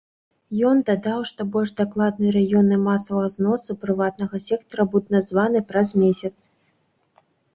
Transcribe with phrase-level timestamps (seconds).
[0.67, 6.35] Ён дадаў, што больш дакладна раёны масавага зносу прыватнага сектара будуць названыя праз месяц.